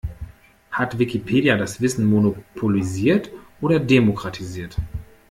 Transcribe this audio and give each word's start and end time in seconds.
Hat 0.71 0.97
Wikipedia 0.97 1.57
das 1.57 1.79
Wissen 1.79 2.07
monopolisiert 2.07 3.29
oder 3.61 3.79
demokratisiert? 3.79 4.75